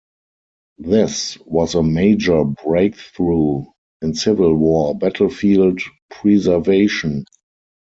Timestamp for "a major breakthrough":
1.75-3.65